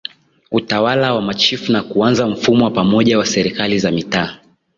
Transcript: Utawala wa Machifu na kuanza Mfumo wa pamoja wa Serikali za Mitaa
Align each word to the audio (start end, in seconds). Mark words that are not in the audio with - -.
Utawala 0.51 1.13
wa 1.13 1.21
Machifu 1.21 1.71
na 1.71 1.83
kuanza 1.83 2.27
Mfumo 2.27 2.65
wa 2.65 2.71
pamoja 2.71 3.17
wa 3.17 3.25
Serikali 3.25 3.79
za 3.79 3.91
Mitaa 3.91 4.37